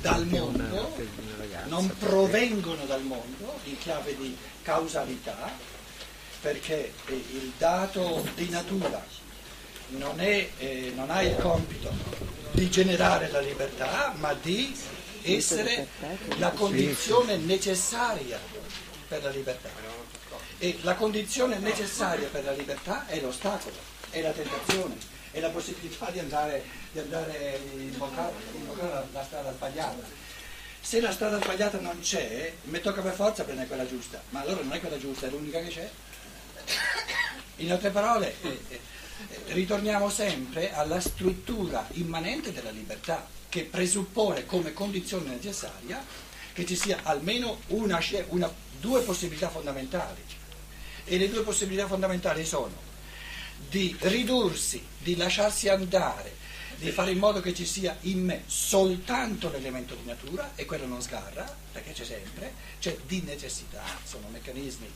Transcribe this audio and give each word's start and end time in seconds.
dal 0.00 0.26
mondo, 0.26 0.94
non 1.66 1.94
provengono 1.98 2.84
dal 2.84 3.02
mondo 3.02 3.58
in 3.64 3.78
chiave 3.78 4.16
di 4.16 4.36
causalità, 4.62 5.50
perché 6.40 6.92
il 7.06 7.52
dato 7.56 8.26
di 8.34 8.48
natura 8.48 9.04
non, 9.88 10.20
è, 10.20 10.48
eh, 10.58 10.92
non 10.94 11.10
ha 11.10 11.22
il 11.22 11.36
compito 11.36 11.90
di 12.52 12.68
generare 12.70 13.30
la 13.30 13.40
libertà, 13.40 14.14
ma 14.16 14.34
di 14.34 14.74
essere 15.22 15.88
la 16.38 16.50
condizione 16.50 17.36
necessaria 17.36 18.38
per 19.08 19.22
la 19.22 19.30
libertà. 19.30 19.68
E 20.58 20.78
la 20.82 20.94
condizione 20.94 21.58
necessaria 21.58 22.28
per 22.28 22.44
la 22.44 22.52
libertà 22.52 23.06
è 23.06 23.20
l'ostacolo, 23.20 23.74
è 24.10 24.20
la 24.20 24.30
tentazione, 24.30 24.96
è 25.32 25.40
la 25.40 25.48
possibilità 25.48 26.10
di 26.10 26.18
andare, 26.18 26.62
di 26.92 26.98
andare 26.98 27.58
imboccare, 27.74 28.32
imboccare 28.54 29.06
la 29.12 29.24
strada 29.24 29.52
sbagliata. 29.52 30.20
Se 30.80 31.00
la 31.00 31.12
strada 31.12 31.40
sbagliata 31.40 31.80
non 31.80 31.98
c'è, 32.00 32.52
mi 32.64 32.80
tocca 32.80 33.00
per 33.00 33.14
forza 33.14 33.44
prendere 33.44 33.66
quella 33.66 33.86
giusta, 33.86 34.20
ma 34.30 34.40
allora 34.40 34.62
non 34.62 34.72
è 34.72 34.80
quella 34.80 34.98
giusta, 34.98 35.26
è 35.26 35.30
l'unica 35.30 35.60
che 35.60 35.68
c'è. 35.68 35.90
In 37.56 37.72
altre 37.72 37.90
parole, 37.90 38.34
eh, 38.42 38.80
ritorniamo 39.46 40.10
sempre 40.10 40.72
alla 40.74 41.00
struttura 41.00 41.86
immanente 41.92 42.52
della 42.52 42.70
libertà, 42.70 43.26
che 43.48 43.64
presuppone 43.64 44.46
come 44.46 44.72
condizione 44.72 45.30
necessaria 45.30 46.02
che 46.52 46.66
ci 46.66 46.76
sia 46.76 47.00
almeno 47.02 47.60
una, 47.68 48.00
una, 48.28 48.50
due 48.80 49.02
possibilità 49.02 49.48
fondamentali. 49.48 50.22
E 51.04 51.18
le 51.18 51.28
due 51.30 51.42
possibilità 51.42 51.86
fondamentali 51.86 52.44
sono 52.44 52.90
di 53.68 53.96
ridursi, 54.00 54.84
di 54.98 55.16
lasciarsi 55.16 55.68
andare, 55.68 56.40
di 56.76 56.90
fare 56.90 57.12
in 57.12 57.18
modo 57.18 57.40
che 57.40 57.54
ci 57.54 57.64
sia 57.64 57.96
in 58.02 58.24
me 58.24 58.42
soltanto 58.46 59.50
l'elemento 59.50 59.94
di 59.94 60.04
natura, 60.04 60.52
e 60.54 60.64
quello 60.64 60.86
non 60.86 61.00
sgarra, 61.00 61.56
perché 61.72 61.92
c'è 61.92 62.04
sempre, 62.04 62.52
c'è 62.80 62.96
di 63.06 63.22
necessità, 63.22 63.82
sono 64.04 64.26
meccanismi 64.28 64.90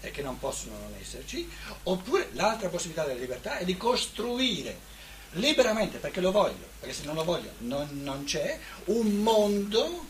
eh, 0.00 0.10
che 0.10 0.22
non 0.22 0.38
possono 0.38 0.78
non 0.78 0.94
esserci, 1.00 1.48
oppure 1.84 2.28
l'altra 2.32 2.68
possibilità 2.68 3.04
della 3.04 3.20
libertà 3.20 3.58
è 3.58 3.64
di 3.64 3.76
costruire 3.76 4.94
liberamente, 5.32 5.98
perché 5.98 6.20
lo 6.20 6.30
voglio, 6.30 6.68
perché 6.78 6.94
se 6.94 7.04
non 7.04 7.14
lo 7.14 7.24
voglio 7.24 7.52
non, 7.58 7.88
non 8.02 8.24
c'è, 8.24 8.58
un 8.86 9.16
mondo 9.16 10.06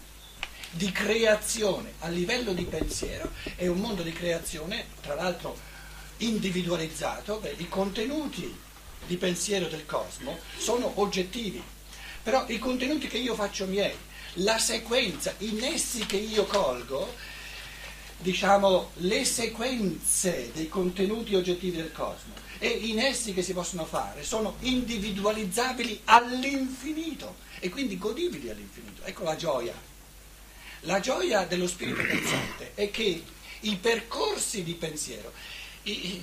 di 0.73 0.93
creazione 0.93 1.95
a 2.01 2.09
livello 2.09 2.53
di 2.53 2.65
pensiero, 2.65 3.31
è 3.57 3.67
un 3.67 3.79
mondo 3.79 4.03
di 4.03 4.13
creazione, 4.13 4.87
tra 5.01 5.15
l'altro 5.15 5.57
individualizzato, 6.19 7.39
beh, 7.39 7.55
i 7.59 7.69
contenuti 7.69 8.55
di 9.07 9.17
pensiero 9.17 9.67
del 9.69 9.87
cosmo 9.87 10.39
sono 10.57 10.93
oggettivi, 11.01 11.63
però 12.23 12.45
i 12.49 12.59
contenuti 12.59 13.07
che 13.07 13.19
io 13.19 13.35
faccio 13.35 13.67
miei, 13.67 13.95
la 14.41 14.59
sequenza, 14.59 15.35
i 15.39 15.53
nessi 15.53 16.05
che 16.07 16.17
io 16.17 16.45
colgo, 16.45 17.15
diciamo, 18.19 18.91
le 18.97 19.25
sequenze 19.25 20.51
dei 20.53 20.69
contenuti 20.69 21.35
oggettivi 21.35 21.77
del 21.77 21.93
cosmo 21.93 22.35
e 22.59 22.69
i 22.69 22.93
nessi 22.93 23.35
che 23.35 23.43
si 23.43 23.53
possono 23.53 23.85
fare 23.85 24.25
sono 24.25 24.57
individualizzabili 24.61 26.01
all'infinito 26.05 27.37
e 27.61 27.69
quindi 27.69 27.99
godibili 27.99 28.51
all'infinito. 28.51 29.03
Ecco 29.05 29.25
la 29.25 29.37
gioia. 29.37 29.75
La 30.81 31.01
gioia 31.01 31.45
dello 31.45 31.67
spirito 31.67 32.03
pensante 32.03 32.73
è 32.75 32.91
che 32.91 33.23
i 33.61 33.77
percorsi 33.77 34.63
di 34.63 34.75
pensiero, 34.75 35.33
i, 35.91 36.23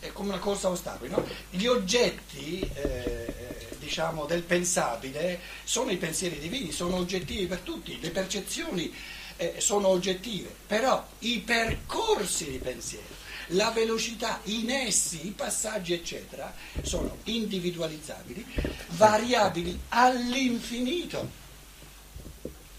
è 0.00 0.10
come 0.12 0.30
una 0.30 0.38
corsa 0.38 0.68
a 0.68 0.70
ostacoli, 0.72 1.10
no? 1.10 1.24
gli 1.50 1.66
oggetti 1.66 2.60
eh, 2.74 3.32
diciamo, 3.78 4.24
del 4.24 4.42
pensabile 4.42 5.40
sono 5.64 5.90
i 5.90 5.96
pensieri 5.96 6.38
divini, 6.38 6.72
sono 6.72 6.96
oggettivi 6.96 7.46
per 7.46 7.58
tutti, 7.58 8.00
le 8.00 8.10
percezioni 8.10 8.92
eh, 9.36 9.54
sono 9.58 9.88
oggettive, 9.88 10.54
però 10.66 11.04
i 11.20 11.40
percorsi 11.40 12.50
di 12.50 12.58
pensiero, 12.58 13.20
la 13.48 13.70
velocità, 13.70 14.40
i 14.44 14.62
nessi, 14.62 15.26
i 15.26 15.30
passaggi, 15.30 15.92
eccetera, 15.92 16.52
sono 16.82 17.18
individualizzabili, 17.24 18.46
variabili 18.90 19.78
all'infinito. 19.88 21.40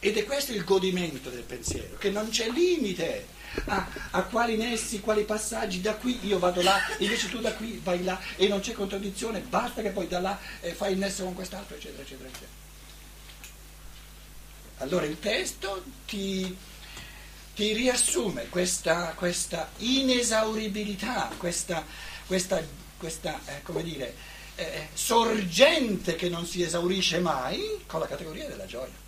Ed 0.06 0.18
è 0.18 0.26
questo 0.26 0.52
il 0.52 0.66
godimento 0.66 1.30
del 1.30 1.44
pensiero, 1.44 1.96
che 1.98 2.10
non 2.10 2.28
c'è 2.28 2.50
limite 2.50 3.26
a, 3.68 3.88
a, 4.12 4.24
quali 4.24 4.58
nessi, 4.58 5.00
quali 5.00 5.24
passaggi, 5.24 5.80
da 5.80 5.96
qui 5.96 6.20
io 6.28 6.40
vado 6.40 6.62
là, 6.62 6.78
invece 6.98 7.30
tu 7.30 7.40
da 7.40 7.54
qui 7.54 7.80
vai 7.82 8.04
là 8.04 8.20
e 8.36 8.50
non 8.50 8.60
c'è 8.60 8.74
contraddizione, 8.74 9.40
basta 9.40 9.82
che 9.82 9.92
poi 9.92 10.10
da 10.10 10.20
là 10.20 10.38
eh, 10.60 10.74
fai 10.74 10.92
il 10.92 10.98
nesso 10.98 11.24
con 11.24 11.34
quest'altro, 11.34 11.78
eccetera, 11.78 12.04
eccetera, 12.04 12.28
eccetera. 12.28 12.52
Allora 14.80 15.06
il 15.06 15.18
testo 15.18 15.82
ti, 16.06 16.54
ti 17.56 17.72
riassume 17.72 18.50
questa, 18.50 19.14
questa, 19.16 19.72
inesauribilità, 19.78 21.32
questa, 21.38 21.86
questa, 22.28 22.62
questa 22.98 23.40
eh, 23.46 23.84
dire, 23.84 24.14
eh, 24.56 24.90
sorgente 24.92 26.16
che 26.16 26.28
non 26.28 26.46
si 26.46 26.62
esaurisce 26.62 27.22
mai 27.22 27.84
con 27.86 28.02
la 28.02 28.08
categoria 28.08 28.50
della 28.50 28.66
gioia. 28.66 29.03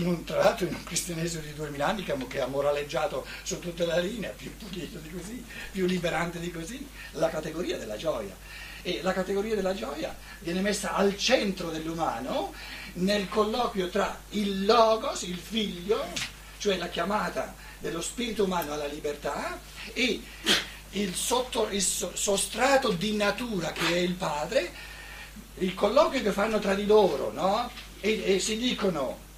Un, 0.00 0.24
tra 0.24 0.38
l'altro 0.38 0.66
in 0.66 0.74
un 0.74 0.84
cristianesimo 0.84 1.42
di 1.42 1.54
duemila 1.54 1.88
anni 1.88 2.04
che 2.04 2.40
ha 2.40 2.46
moraleggiato 2.46 3.26
su 3.42 3.58
tutta 3.58 3.84
la 3.84 3.98
linea, 3.98 4.30
più 4.30 4.56
pulito 4.56 4.98
di 4.98 5.10
così, 5.10 5.44
più 5.70 5.86
liberante 5.86 6.40
di 6.40 6.50
così, 6.50 6.86
la 7.12 7.28
categoria 7.28 7.76
della 7.76 7.96
gioia 7.96 8.34
e 8.82 9.00
la 9.02 9.12
categoria 9.12 9.54
della 9.54 9.74
gioia 9.74 10.14
viene 10.40 10.60
messa 10.60 10.94
al 10.94 11.16
centro 11.16 11.70
dell'umano 11.70 12.52
nel 12.94 13.28
colloquio 13.28 13.88
tra 13.88 14.18
il 14.30 14.64
logos, 14.64 15.22
il 15.22 15.36
figlio, 15.36 16.04
cioè 16.58 16.76
la 16.76 16.88
chiamata 16.88 17.54
dello 17.78 18.00
spirito 18.00 18.44
umano 18.44 18.72
alla 18.72 18.86
libertà 18.86 19.58
e 19.92 20.20
il, 20.90 21.14
sotto, 21.14 21.68
il 21.70 21.82
sostrato 21.82 22.90
di 22.90 23.14
natura 23.14 23.72
che 23.72 23.86
è 23.86 23.98
il 23.98 24.14
padre, 24.14 24.72
il 25.58 25.74
colloquio 25.74 26.22
che 26.22 26.32
fanno 26.32 26.58
tra 26.58 26.74
di 26.74 26.86
loro, 26.86 27.32
no? 27.32 27.70
e, 28.00 28.34
e 28.34 28.38
si 28.40 28.56
dicono 28.56 29.30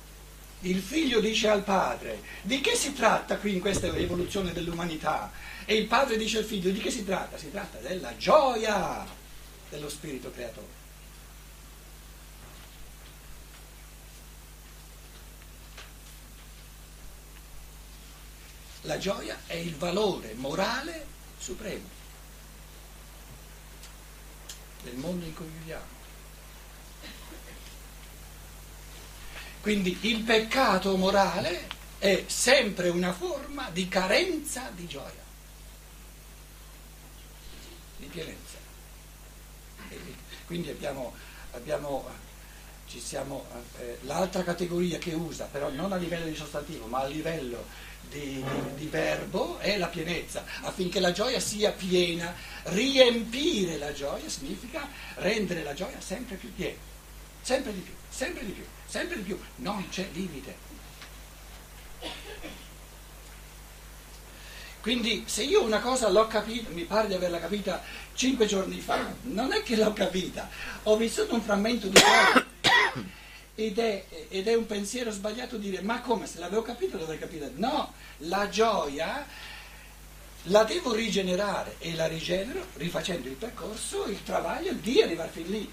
il 0.64 0.80
figlio 0.80 1.20
dice 1.20 1.48
al 1.48 1.62
padre 1.62 2.22
di 2.42 2.60
che 2.60 2.74
si 2.74 2.92
tratta 2.92 3.36
qui 3.38 3.54
in 3.54 3.60
questa 3.60 3.86
evoluzione 3.86 4.52
dell'umanità 4.52 5.30
e 5.64 5.74
il 5.74 5.86
padre 5.86 6.16
dice 6.16 6.38
al 6.38 6.44
figlio 6.44 6.70
di 6.70 6.78
che 6.78 6.90
si 6.90 7.04
tratta? 7.04 7.36
Si 7.36 7.50
tratta 7.50 7.78
della 7.78 8.16
gioia 8.16 9.06
dello 9.68 9.88
spirito 9.88 10.30
creatore. 10.30 10.82
La 18.82 18.98
gioia 18.98 19.40
è 19.46 19.54
il 19.54 19.74
valore 19.76 20.34
morale 20.34 21.06
supremo 21.38 21.88
del 24.82 24.96
mondo 24.96 25.24
in 25.24 25.34
cui 25.34 25.46
viviamo. 25.58 26.03
Quindi 29.64 29.96
il 30.02 30.20
peccato 30.20 30.94
morale 30.98 31.68
è 31.98 32.24
sempre 32.26 32.90
una 32.90 33.14
forma 33.14 33.70
di 33.70 33.88
carenza 33.88 34.70
di 34.74 34.86
gioia, 34.86 35.24
di 37.96 38.04
pienezza. 38.08 38.58
Quindi 40.44 40.68
abbiamo, 40.68 41.14
abbiamo 41.52 42.06
siamo, 42.86 43.46
eh, 43.78 44.00
l'altra 44.02 44.42
categoria 44.42 44.98
che 44.98 45.14
usa, 45.14 45.48
però 45.50 45.70
non 45.70 45.92
a 45.92 45.96
livello 45.96 46.26
di 46.26 46.36
sostantivo, 46.36 46.84
ma 46.84 46.98
a 46.98 47.06
livello 47.06 47.64
di, 48.02 48.44
di, 48.44 48.74
di, 48.74 48.86
verbo, 48.88 49.56
è 49.60 49.78
la 49.78 49.88
pienezza, 49.88 50.44
affinché 50.60 51.00
la 51.00 51.12
gioia 51.12 51.40
sia 51.40 51.72
piena. 51.72 52.34
Riempire 52.64 53.78
la 53.78 53.94
gioia 53.94 54.28
significa 54.28 54.86
rendere 55.14 55.62
la 55.62 55.72
gioia 55.72 56.02
sempre 56.02 56.36
più 56.36 56.52
piena, 56.54 56.76
sempre 57.40 57.72
di 57.72 57.80
più, 57.80 57.94
sempre 58.14 58.44
di 58.44 58.52
più, 58.52 58.64
sempre 58.86 59.16
di 59.16 59.22
più, 59.22 59.38
non 59.56 59.88
c'è 59.88 60.08
limite. 60.12 60.72
Quindi 64.80 65.24
se 65.26 65.42
io 65.42 65.62
una 65.62 65.80
cosa 65.80 66.10
l'ho 66.10 66.26
capita, 66.26 66.68
mi 66.70 66.84
pare 66.84 67.08
di 67.08 67.14
averla 67.14 67.40
capita 67.40 67.82
cinque 68.12 68.46
giorni 68.46 68.78
fa, 68.80 69.14
non 69.22 69.52
è 69.52 69.62
che 69.62 69.76
l'ho 69.76 69.92
capita, 69.92 70.48
ho 70.84 70.96
vissuto 70.96 71.34
un 71.34 71.42
frammento 71.42 71.88
di 71.88 71.98
cuore 72.00 72.46
ed 73.56 73.78
ed 73.78 74.48
è 74.48 74.54
un 74.54 74.66
pensiero 74.66 75.10
sbagliato 75.10 75.56
dire 75.56 75.80
ma 75.80 76.00
come 76.00 76.26
se 76.26 76.38
l'avevo 76.38 76.62
capito 76.62 76.98
dovrei 76.98 77.18
capire. 77.18 77.50
No, 77.54 77.94
la 78.18 78.48
gioia 78.48 79.26
la 80.48 80.64
devo 80.64 80.92
rigenerare 80.92 81.76
e 81.78 81.94
la 81.94 82.06
rigenero 82.06 82.66
rifacendo 82.74 83.28
il 83.28 83.34
percorso, 83.34 84.04
il 84.04 84.22
travaglio 84.22 84.72
di 84.72 85.00
arrivare 85.00 85.30
fin 85.30 85.46
lì. 85.46 85.72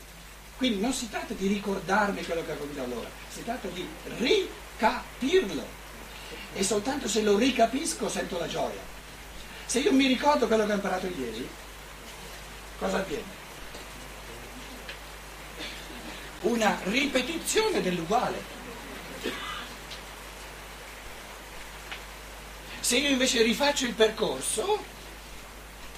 Quindi 0.61 0.79
non 0.79 0.93
si 0.93 1.09
tratta 1.09 1.33
di 1.33 1.47
ricordarmi 1.47 2.23
quello 2.23 2.45
che 2.45 2.51
ho 2.51 2.55
capito 2.55 2.83
allora, 2.83 3.09
si 3.29 3.43
tratta 3.43 3.67
di 3.69 3.83
ricapirlo. 4.19 5.65
E 6.53 6.63
soltanto 6.63 7.07
se 7.07 7.23
lo 7.23 7.35
ricapisco 7.35 8.07
sento 8.07 8.37
la 8.37 8.47
gioia. 8.47 8.79
Se 9.65 9.79
io 9.79 9.91
mi 9.91 10.05
ricordo 10.05 10.45
quello 10.45 10.67
che 10.67 10.71
ho 10.73 10.75
imparato 10.75 11.07
ieri, 11.07 11.49
cosa 12.77 12.97
avviene? 12.97 13.39
una 16.41 16.79
ripetizione 16.83 17.81
dell'uguale. 17.81 18.39
Se 22.81 22.97
io 22.97 23.09
invece 23.09 23.41
rifaccio 23.41 23.85
il 23.85 23.95
percorso, 23.95 24.83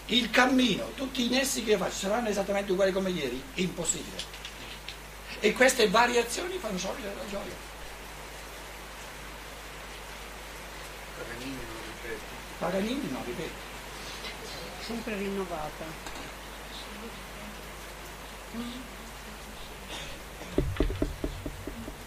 il 0.06 0.30
cammino, 0.30 0.92
tutti 0.96 1.26
i 1.26 1.28
nessi 1.28 1.66
che 1.66 1.72
io 1.72 1.78
faccio 1.78 1.98
saranno 1.98 2.30
esattamente 2.30 2.72
uguali 2.72 2.94
come 2.94 3.10
ieri? 3.10 3.44
Impossibile. 3.56 4.43
E 5.44 5.52
queste 5.52 5.90
variazioni 5.90 6.58
fanno 6.58 6.78
sorgere 6.78 7.14
la 7.16 7.30
gioia. 7.30 7.52
Paganini 11.18 11.58
non 11.68 11.82
ripete. 11.86 12.22
Paganini 12.60 13.12
non 13.12 13.26
ripete. 13.26 13.52
Sempre 14.86 15.18
rinnovata. 15.18 15.84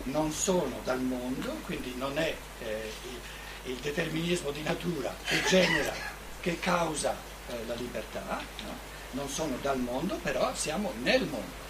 Non 0.04 0.32
sono 0.32 0.80
dal 0.84 1.02
mondo, 1.02 1.58
quindi 1.66 1.94
non 1.94 2.16
è 2.16 2.34
eh, 2.60 2.92
il, 3.02 3.70
il 3.72 3.76
determinismo 3.80 4.50
di 4.50 4.62
natura 4.62 5.14
che 5.26 5.42
genera, 5.46 5.92
che 6.40 6.58
causa 6.58 7.14
eh, 7.48 7.66
la 7.66 7.74
libertà, 7.74 8.42
no? 8.64 8.78
non 9.10 9.28
sono 9.28 9.58
dal 9.60 9.78
mondo, 9.78 10.14
però 10.22 10.54
siamo 10.54 10.94
nel 11.02 11.26
mondo. 11.26 11.65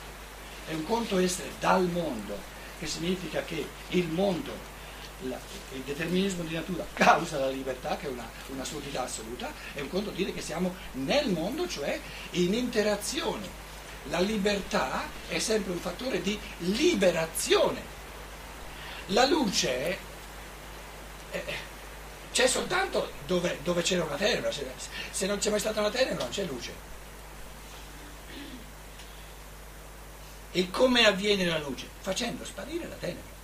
È 0.66 0.72
un 0.72 0.84
conto 0.84 1.18
essere 1.18 1.50
dal 1.60 1.84
mondo, 1.84 2.36
che 2.78 2.86
significa 2.86 3.42
che 3.44 3.66
il 3.90 4.08
mondo, 4.08 4.52
la, 5.22 5.38
il 5.72 5.82
determinismo 5.82 6.42
di 6.42 6.54
natura 6.54 6.84
causa 6.92 7.38
la 7.38 7.48
libertà, 7.48 7.96
che 7.96 8.06
è 8.06 8.10
una, 8.10 8.28
un'assurdità 8.48 9.04
assoluta, 9.04 9.52
è 9.72 9.80
un 9.80 9.88
conto 9.88 10.10
dire 10.10 10.32
che 10.32 10.42
siamo 10.42 10.74
nel 10.92 11.30
mondo, 11.30 11.68
cioè 11.68 11.98
in 12.32 12.54
interazione. 12.54 13.64
La 14.08 14.20
libertà 14.20 15.08
è 15.28 15.38
sempre 15.38 15.72
un 15.72 15.78
fattore 15.78 16.20
di 16.22 16.38
liberazione. 16.58 17.94
La 19.06 19.24
luce 19.24 19.98
è, 21.30 21.42
c'è 22.32 22.46
soltanto 22.46 23.12
dove, 23.26 23.60
dove 23.62 23.82
c'era 23.82 24.04
una 24.04 24.16
tenebra, 24.16 24.52
se, 24.52 24.66
se 25.10 25.26
non 25.26 25.38
c'è 25.38 25.50
mai 25.50 25.58
stata 25.58 25.80
una 25.80 25.90
tenebra 25.90 26.24
non 26.24 26.28
c'è 26.28 26.44
luce. 26.44 26.95
E 30.56 30.70
come 30.70 31.04
avviene 31.04 31.44
la 31.44 31.58
luce? 31.58 31.86
Facendo 32.00 32.42
sparire 32.42 32.88
la 32.88 32.94
tenebra. 32.94 33.34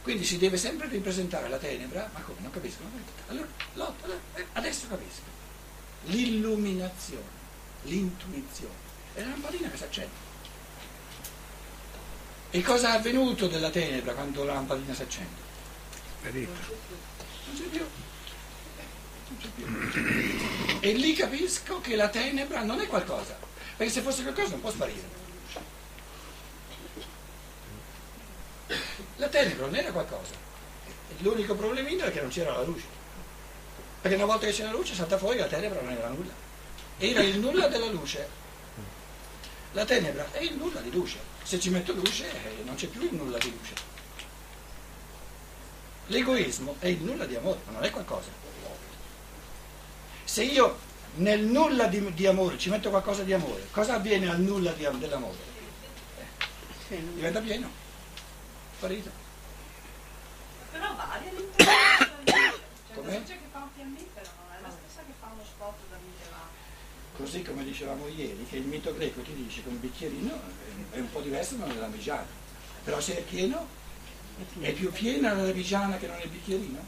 Quindi 0.00 0.24
si 0.24 0.38
deve 0.38 0.56
sempre 0.56 0.88
ripresentare 0.88 1.50
la 1.50 1.58
tenebra, 1.58 2.08
ma 2.14 2.20
come? 2.20 2.38
Non 2.40 2.50
capisco. 2.50 2.80
Allora, 3.26 3.46
lotta, 3.74 4.06
allora, 4.06 4.20
eh, 4.36 4.46
adesso 4.54 4.86
capisco. 4.88 5.20
L'illuminazione, 6.04 7.28
l'intuizione. 7.82 8.72
È 9.12 9.20
la 9.20 9.28
lampadina 9.28 9.68
che 9.68 9.76
si 9.76 9.84
accende. 9.84 10.14
E 12.48 12.62
cosa 12.62 12.94
è 12.94 12.96
avvenuto 12.96 13.46
della 13.46 13.68
tenebra 13.68 14.14
quando 14.14 14.44
la 14.44 14.54
lampadina 14.54 14.94
si 14.94 15.02
accende? 15.02 15.42
Sparito 16.20 16.52
non 17.48 17.54
c'è 17.54 17.64
più. 17.64 17.86
Non 19.28 19.90
c'è 19.90 20.00
più. 20.00 20.78
E 20.80 20.92
lì 20.94 21.12
capisco 21.12 21.82
che 21.82 21.96
la 21.96 22.08
tenebra 22.08 22.62
non 22.62 22.80
è 22.80 22.86
qualcosa, 22.86 23.36
perché 23.76 23.92
se 23.92 24.00
fosse 24.00 24.22
qualcosa 24.22 24.52
non 24.52 24.62
può 24.62 24.70
sparire. 24.70 25.23
La 29.16 29.28
tenebra 29.28 29.66
non 29.66 29.76
era 29.76 29.90
qualcosa. 29.90 30.32
L'unico 31.18 31.54
problemino 31.54 32.04
è 32.04 32.12
che 32.12 32.20
non 32.20 32.30
c'era 32.30 32.52
la 32.52 32.62
luce. 32.62 32.86
Perché 34.00 34.16
una 34.16 34.26
volta 34.26 34.46
che 34.46 34.52
c'era 34.52 34.70
la 34.70 34.76
luce 34.76 34.94
salta 34.94 35.16
fuori 35.16 35.38
la 35.38 35.46
tenebra 35.46 35.80
non 35.80 35.92
era 35.92 36.08
nulla. 36.08 36.32
Era 36.98 37.22
il 37.22 37.38
nulla 37.38 37.68
della 37.68 37.86
luce. 37.86 38.28
La 39.72 39.84
tenebra 39.84 40.26
è 40.32 40.42
il 40.42 40.56
nulla 40.56 40.80
di 40.80 40.90
luce. 40.90 41.18
Se 41.42 41.58
ci 41.58 41.70
metto 41.70 41.92
luce 41.92 42.26
eh, 42.28 42.62
non 42.64 42.74
c'è 42.74 42.86
più 42.86 43.02
il 43.02 43.14
nulla 43.14 43.38
di 43.38 43.50
luce. 43.50 43.74
L'egoismo 46.08 46.76
è 46.80 46.88
il 46.88 47.02
nulla 47.02 47.24
di 47.24 47.34
amore, 47.34 47.60
ma 47.66 47.72
non 47.72 47.84
è 47.84 47.90
qualcosa. 47.90 48.28
Se 50.24 50.42
io 50.42 50.78
nel 51.16 51.40
nulla 51.40 51.86
di, 51.86 52.12
di 52.12 52.26
amore 52.26 52.58
ci 52.58 52.70
metto 52.70 52.90
qualcosa 52.90 53.22
di 53.22 53.32
amore, 53.32 53.68
cosa 53.70 53.94
avviene 53.94 54.28
al 54.28 54.40
nulla 54.40 54.72
di, 54.72 54.86
dell'amore? 54.98 55.38
Eh, 56.88 57.02
diventa 57.14 57.40
pieno, 57.40 57.70
sparito. 58.76 59.10
Però 60.72 60.94
varia 60.94 61.30
l'interpretazione. 61.30 62.24
cioè, 62.24 63.04
la 63.04 63.18
luce 63.18 63.32
che 63.34 63.48
fa 63.52 63.58
un 63.58 63.68
fiammifero 63.74 64.30
non 64.38 64.56
è 64.56 64.60
la 64.60 64.70
stessa 64.70 65.02
che 65.06 65.12
fa 65.20 65.26
uno 65.32 65.44
spot 65.44 65.74
da 65.90 65.96
mille 65.96 66.32
Così 67.16 67.42
come 67.42 67.62
dicevamo 67.64 68.08
ieri, 68.08 68.44
che 68.48 68.56
il 68.56 68.64
mito 68.66 68.92
greco 68.94 69.20
ti 69.20 69.32
dice 69.34 69.62
che 69.62 69.68
un 69.68 69.78
bicchierino 69.78 70.40
è 70.90 70.98
un 70.98 71.10
po' 71.10 71.20
diverso 71.20 71.54
da 71.54 71.64
una 71.66 71.74
lambigiana, 71.74 72.26
però 72.82 73.00
se 73.00 73.18
è 73.18 73.22
pieno 73.22 73.68
è 74.60 74.72
più 74.72 74.90
piena 74.90 75.32
la 75.32 75.44
lavigiana 75.44 75.96
che 75.96 76.08
non 76.08 76.20
il 76.20 76.28
bicchierino? 76.28 76.84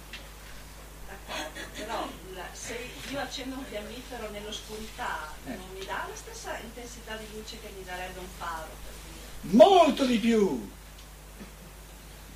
D'accordo, 1.07 1.61
però 1.75 2.09
la- 2.35 2.49
se 2.53 2.77
io 3.09 3.21
accendo 3.21 3.57
un 3.57 3.65
fiammifero 3.65 4.29
nell'oscurità 4.31 5.33
Eh. 5.45 5.51
non 5.55 5.69
mi 5.79 5.85
dà 5.85 6.07
la 6.09 6.17
stessa 6.17 6.59
intensità 6.59 7.15
di 7.17 7.27
luce 7.33 7.61
che 7.61 7.71
mi 7.77 7.85
darebbe 7.85 8.19
un 8.19 8.27
faro, 8.37 8.67
per 8.83 8.93
dire. 9.05 9.57
Molto 9.57 10.05
di 10.07 10.19
più! 10.19 10.75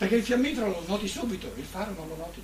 Perché 0.00 0.14
il 0.16 0.24
fiammifero 0.24 0.66
lo 0.66 0.82
noti 0.86 1.06
subito, 1.06 1.52
il 1.56 1.64
faro 1.66 1.92
non 1.92 2.08
lo 2.08 2.16
noti. 2.16 2.42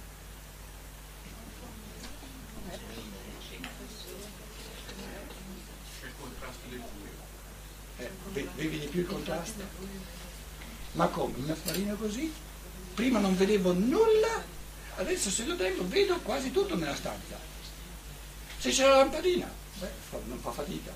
Eh, 7.96 8.10
ve- 8.32 8.48
vedi 8.56 8.78
di 8.80 8.86
più 8.88 9.00
il 9.00 9.06
contrasto? 9.06 9.62
Ma 10.92 11.06
come? 11.06 11.32
Una 11.38 11.54
farina 11.54 11.94
così? 11.94 12.30
Prima 12.92 13.20
non 13.20 13.34
vedevo 13.34 13.72
nulla, 13.72 14.44
adesso 14.96 15.30
se 15.30 15.46
lo 15.46 15.56
tengo 15.56 15.88
vedo 15.88 16.18
quasi 16.20 16.50
tutto 16.50 16.76
nella 16.76 16.94
stanza. 16.94 17.38
Se 18.58 18.68
c'è 18.68 18.86
la 18.86 18.96
lampadina, 18.96 19.50
beh, 19.78 19.90
non 20.26 20.38
fa 20.40 20.50
fatica. 20.50 20.92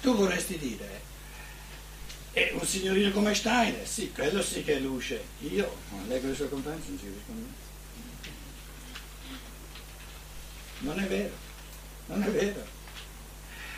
Tu 0.00 0.14
vorresti 0.14 0.56
dire, 0.56 1.00
è 2.32 2.52
un 2.54 2.66
signorino 2.66 3.10
come 3.10 3.34
Steiner, 3.34 3.86
sì, 3.86 4.12
quello 4.12 4.42
sì 4.42 4.64
che 4.64 4.76
è 4.76 4.78
luce. 4.78 5.22
Io, 5.40 5.76
non 5.90 6.06
leggo 6.08 6.28
le 6.28 6.34
sue 6.34 6.48
conferenze, 6.48 6.88
non 6.88 6.98
ci 6.98 7.06
rispondo. 7.06 7.48
Non 10.78 10.98
è 10.98 11.06
vero, 11.06 11.34
non 12.06 12.22
è 12.22 12.30
vero. 12.30 12.78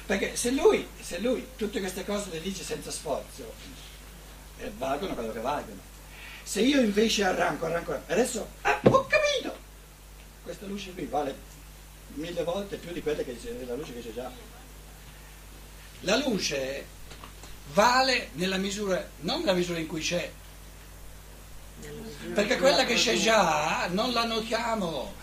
Perché 0.07 0.37
se 0.37 0.51
lui, 0.51 0.87
se 1.01 1.19
lui 1.19 1.47
tutte 1.57 1.81
queste 1.81 2.05
cose 2.05 2.31
le 2.31 2.41
dice 2.41 2.63
senza 2.63 2.91
sforzo, 2.91 3.53
eh, 4.59 4.71
valgono 4.77 5.15
quello 5.15 5.33
che 5.33 5.41
valgono. 5.41 5.81
Se 6.43 6.61
io 6.61 6.81
invece 6.81 7.25
arranco, 7.25 7.67
arranco, 7.67 8.01
adesso 8.07 8.49
ah, 8.63 8.81
ho 8.83 9.07
capito! 9.07 9.57
Questa 10.43 10.67
luce 10.67 10.93
qui 10.93 11.07
vale 11.07 11.35
mille 12.15 12.45
volte 12.45 12.77
più 12.77 12.93
di 12.93 13.01
quella 13.01 13.23
che 13.23 13.37
c'è, 13.41 13.53
della 13.53 13.75
luce 13.75 13.95
che 13.95 14.03
c'è 14.03 14.13
già. 14.13 14.31
La 16.03 16.17
luce 16.17 16.87
vale 17.73 18.31
nella 18.35 18.57
misura, 18.57 19.09
non 19.21 19.41
nella 19.41 19.53
misura 19.53 19.79
in 19.79 19.87
cui 19.87 20.01
c'è, 20.01 20.31
perché 22.35 22.59
quella 22.59 22.85
che 22.85 22.95
c'è 22.95 23.17
già 23.17 23.87
non 23.89 24.13
la 24.13 24.25
notiamo. 24.25 25.15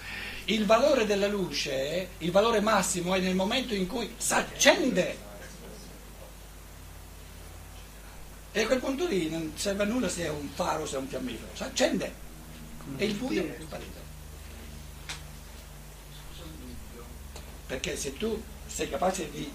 Il 0.45 0.65
valore 0.65 1.05
della 1.05 1.27
luce, 1.27 2.09
il 2.19 2.31
valore 2.31 2.59
massimo 2.59 3.13
è 3.13 3.19
nel 3.19 3.35
momento 3.35 3.73
in 3.73 3.87
cui 3.87 4.13
si 4.17 4.33
accende. 4.33 5.27
E 8.51 8.61
a 8.61 8.65
quel 8.65 8.79
punto 8.79 9.05
lì 9.05 9.29
non 9.29 9.53
serve 9.55 9.83
a 9.83 9.85
nulla 9.85 10.09
se 10.09 10.23
è 10.23 10.29
un 10.29 10.49
faro, 10.49 10.87
se 10.87 10.95
è 10.95 10.99
un 10.99 11.07
fiammifero, 11.07 11.51
si 11.53 11.63
accende. 11.63 12.13
E 12.97 13.05
il 13.05 13.13
buio 13.13 13.43
è 13.43 13.57
sparito. 13.61 13.99
Perché 17.67 17.95
se 17.95 18.13
tu 18.13 18.41
sei 18.65 18.89
capace 18.89 19.29
di 19.29 19.51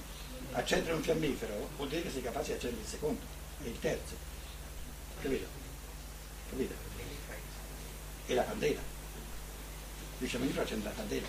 accendere 0.54 0.94
un 0.94 1.02
fiammifero, 1.02 1.68
vuol 1.76 1.88
dire 1.88 2.02
che 2.02 2.10
sei 2.10 2.22
capace 2.22 2.48
di 2.48 2.52
accendere 2.54 2.82
il 2.82 2.88
secondo 2.88 3.20
e 3.62 3.68
il 3.68 3.78
terzo. 3.80 4.16
Capito? 5.20 5.46
Capito? 6.50 6.74
E 8.26 8.34
la 8.34 8.44
candela. 8.44 8.80
Il 10.18 10.28
fiammifero 10.28 10.62
accende 10.62 10.84
la 10.84 10.94
candela. 10.94 11.28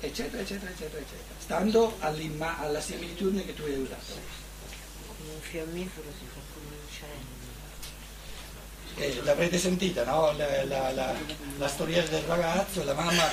Eccetera, 0.00 0.42
eccetera, 0.42 0.70
eccetera, 0.70 1.00
eccetera. 1.00 1.34
Stando 1.38 1.96
alla 1.98 2.80
similitudine 2.80 3.44
che 3.44 3.54
tu 3.54 3.62
hai 3.62 3.78
usato. 3.78 4.14
Un 5.22 5.40
fiammifero 5.40 6.08
si 6.18 6.24
fa 6.32 6.40
come 6.54 6.74
un 6.74 6.90
cielo 6.90 7.38
eh, 8.96 9.20
l'avrete 9.22 9.58
sentita, 9.58 10.04
no? 10.04 10.32
la, 10.36 10.64
la, 10.64 10.90
la, 10.92 11.14
la, 11.58 11.68
storia 11.68 12.02
del 12.06 12.22
ragazzo, 12.22 12.84
la 12.84 12.94
mamma, 12.94 13.28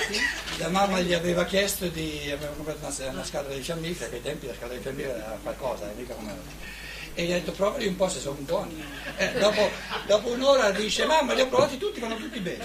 la 0.58 0.68
mamma 0.68 1.00
gli 1.00 1.12
aveva 1.12 1.44
chiesto 1.44 1.88
di 1.88 2.30
aveva 2.30 2.52
comprato 2.52 2.78
una, 2.80 3.10
una 3.10 3.24
scatola 3.24 3.54
di 3.54 3.62
fiammifera, 3.62 4.10
che 4.10 4.16
ai 4.16 4.22
tempi 4.22 4.46
la 4.46 4.54
scatola 4.54 4.74
di 4.74 4.82
fiammifera 4.82 5.16
era 5.16 5.38
qualcosa, 5.42 5.90
eh, 5.90 5.94
mica 5.94 6.14
come 6.14 6.76
e 7.18 7.24
gli 7.24 7.32
ha 7.32 7.34
detto 7.34 7.50
provali 7.50 7.88
un 7.88 7.96
po' 7.96 8.08
se 8.08 8.20
sono 8.20 8.36
buoni. 8.42 8.80
Eh, 9.16 9.32
dopo, 9.40 9.68
dopo, 10.06 10.30
un'ora 10.30 10.70
dice 10.70 11.04
mamma 11.04 11.32
li 11.34 11.40
ho 11.40 11.48
provati 11.48 11.76
tutti, 11.76 11.98
vanno 11.98 12.14
tutti 12.14 12.38
bene. 12.38 12.64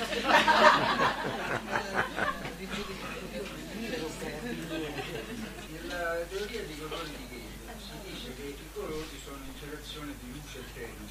Nella 5.71 6.17
teoria 6.29 6.61
dei 6.61 6.77
colori 6.77 7.09
di 7.17 7.27
Gale 7.31 7.79
si 7.79 8.11
dice 8.11 8.35
che 8.35 8.43
i 8.43 8.69
colori 8.75 9.19
sono 9.23 9.39
interazione 9.43 10.13
di 10.21 10.31
luce 10.33 10.59
e 10.59 10.63
tenue 10.75 11.07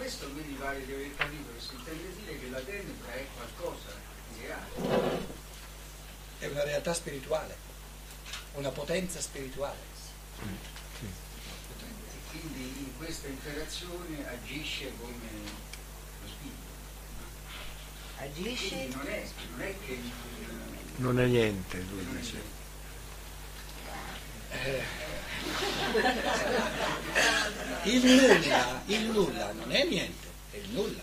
questo 0.00 0.30
quindi 0.30 0.54
pare 0.54 0.82
di 0.86 0.94
aver 0.94 1.14
capito 1.14 1.52
che 1.52 1.60
si 1.60 1.74
intende 1.74 2.16
dire 2.16 2.40
che 2.40 2.48
la 2.48 2.60
tenebra 2.60 3.12
è 3.12 3.26
qualcosa 3.34 3.90
di 4.32 4.46
reale. 4.46 4.70
È 6.38 6.46
una 6.46 6.64
realtà 6.64 6.94
spirituale, 6.94 7.54
una 8.54 8.70
potenza 8.70 9.20
spirituale. 9.20 9.76
E 10.40 10.46
quindi 12.30 12.78
in 12.78 12.96
questa 12.96 13.28
interazione 13.28 14.26
agisce 14.26 14.90
come 14.98 15.28
lo 16.22 16.28
spirito. 16.28 16.64
Agisce? 18.20 18.68
Quindi 18.68 18.96
non 18.96 19.06
è, 19.06 19.28
non 19.50 19.60
è 19.60 19.74
che 19.84 19.98
non, 20.96 20.96
Non 20.96 21.20
è 21.20 21.26
niente, 21.26 21.84
lui 21.90 22.06
dice. 22.16 22.40
Il 27.84 28.04
nulla, 28.04 28.82
il 28.86 29.00
nulla 29.06 29.52
non 29.52 29.72
è 29.72 29.84
niente, 29.84 30.28
è 30.50 30.56
il 30.56 30.68
nulla. 30.70 31.00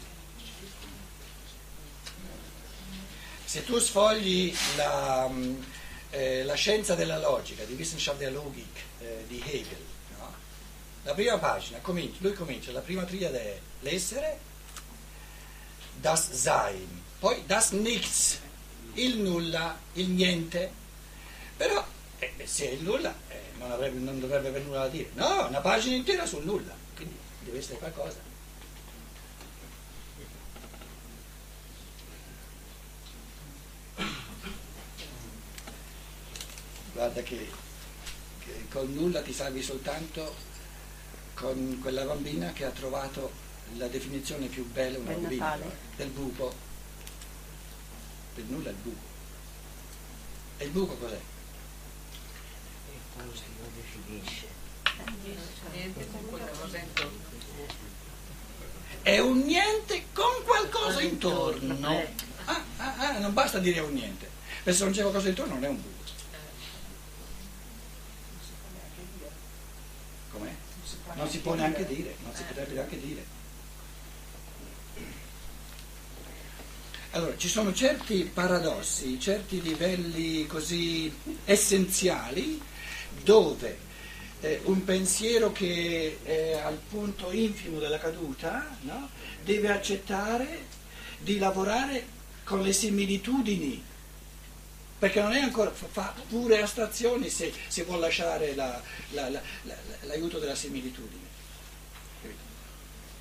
Se 3.46 3.64
tu 3.64 3.80
sfogli 3.80 4.56
la, 4.76 5.28
mm, 5.28 5.62
eh, 6.12 6.44
la 6.44 6.54
scienza 6.54 6.94
della 6.94 7.18
logica 7.18 7.64
di 7.64 7.74
Wissenschaft 7.74 8.20
der 8.20 8.32
Logik 8.32 8.80
eh, 9.00 9.24
di 9.28 9.42
Hegel, 9.44 9.86
no? 10.20 10.36
la 11.04 11.14
prima 11.16 11.38
pagina, 11.40 11.80
comincia, 11.80 12.18
lui 12.22 12.34
comincia, 12.34 12.72
la 12.72 12.82
prima 12.82 13.04
triade 13.06 13.40
è 13.40 13.60
l'essere, 13.80 14.40
das 16.00 16.32
Sein, 16.32 17.04
poi 17.20 17.44
das 17.48 17.72
Nichts, 17.72 18.40
il 18.94 19.18
nulla, 19.18 19.80
il 19.94 20.10
niente, 20.10 20.72
però 21.56 21.84
eh, 22.20 22.34
se 22.44 22.70
è 22.70 22.72
il 22.74 22.84
nulla 22.84 23.16
eh, 23.30 23.47
non, 23.60 23.72
avrebbe- 23.72 24.00
non 24.00 24.20
dovrebbe 24.20 24.48
avere 24.50 24.64
nulla 24.64 24.80
da 24.82 24.88
dire, 24.90 25.10
no, 25.14 25.48
una 25.48 25.62
pagina 25.62 25.96
intera 25.96 26.26
sul 26.26 26.44
nulla, 26.44 26.76
quindi 26.96 27.16
deve 27.44 27.58
essere 27.60 27.78
qualcosa. 27.78 28.26
Guarda 36.94 37.22
che, 37.22 37.48
che 38.40 38.66
col 38.70 38.90
nulla 38.90 39.22
ti 39.22 39.32
salvi 39.32 39.62
soltanto 39.62 40.36
con 41.36 41.78
quella 41.82 42.04
bambina 42.04 42.52
che 42.54 42.66
ha 42.66 42.72
trovato 42.72 43.32
la 43.76 43.88
definizione 43.88 44.48
più 44.48 44.66
bella, 44.72 44.98
una 44.98 45.12
Del 45.12 45.20
bambina, 45.22 45.60
del 45.96 46.10
buco. 46.10 46.54
Del 48.34 48.46
nulla 48.46 48.70
il 48.70 48.76
buco. 48.76 49.06
E 50.58 50.66
il 50.66 50.72
buco 50.72 50.96
cos'è? 50.96 51.20
Si 53.34 53.44
lo 53.60 53.70
definisce? 53.76 54.48
Niente 55.74 56.08
con 56.12 56.26
qualcosa 56.28 56.78
intorno. 56.78 57.26
È 59.02 59.20
un 59.20 59.40
niente 59.40 60.06
con 60.14 60.44
qualcosa 60.44 61.02
intorno. 61.02 62.04
Ah, 62.46 62.64
ah, 62.78 62.96
ah, 62.98 63.18
non 63.20 63.34
basta 63.34 63.60
dire 63.60 63.80
un 63.80 63.94
niente, 63.94 64.30
perché 64.64 64.78
se 64.78 64.84
non 64.84 64.94
c'è 64.94 65.02
qualcosa 65.02 65.30
intorno 65.30 65.54
non 65.54 65.64
è 65.64 65.68
un 65.68 65.82
buco. 65.82 65.96
Com'è? 70.32 70.56
Non 71.16 71.30
si 71.30 71.40
può 71.40 71.54
neanche 71.54 71.86
dire, 71.86 72.16
non 72.24 72.34
si 72.34 72.44
potrebbe 72.44 72.74
neanche 72.74 73.00
dire. 73.00 73.36
Allora, 77.12 77.38
ci 77.38 77.50
sono 77.50 77.74
certi 77.74 78.30
paradossi, 78.32 79.20
certi 79.20 79.62
livelli 79.62 80.46
così 80.46 81.12
essenziali 81.46 82.62
dove 83.24 83.78
eh, 84.42 84.62
un 84.66 84.84
pensiero 84.84 85.52
che 85.52 86.20
è 86.24 86.54
al 86.54 86.78
punto 86.90 87.32
infimo 87.32 87.80
della 87.80 87.98
caduta 87.98 88.78
no, 88.82 89.10
deve 89.44 89.70
accettare 89.70 90.66
di 91.20 91.38
lavorare 91.40 92.16
con 92.44 92.62
le 92.62 92.72
similitudini, 92.72 93.84
perché 95.00 95.22
non 95.22 95.34
è 95.34 95.42
ancora, 95.42 95.72
fa- 95.72 96.14
pure 96.30 96.62
astrazioni 96.62 97.30
se, 97.30 97.52
se 97.68 97.84
vuol 97.84 98.00
lasciare 98.00 98.56
la- 98.56 98.82
la- 99.12 99.30
la- 99.30 99.42
la- 99.64 99.76
l'aiuto 100.04 100.40
della 100.40 100.56
similitudine. 100.56 101.26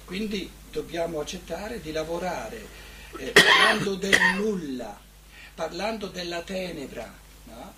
Quindi 0.04 0.48
dobbiamo 0.70 1.20
accettare 1.20 1.80
di 1.80 1.90
lavorare 1.90 2.64
eh, 3.18 3.32
parlando 3.32 3.94
del 3.96 4.16
nulla, 4.36 4.98
parlando 5.54 6.06
della 6.06 6.42
tenebra. 6.42 7.12
no? 7.44 7.74